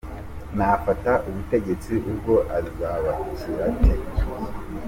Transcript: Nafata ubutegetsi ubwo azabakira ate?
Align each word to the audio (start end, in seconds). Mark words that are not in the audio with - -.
Nafata 0.57 1.11
ubutegetsi 1.27 1.93
ubwo 2.11 2.33
azabakira 2.57 3.61
ate? 3.69 3.93